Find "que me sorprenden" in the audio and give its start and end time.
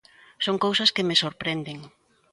0.95-1.77